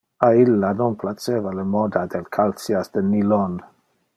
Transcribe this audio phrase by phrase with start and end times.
[0.27, 3.63] A illa non placeva le moda del calceas de nylon.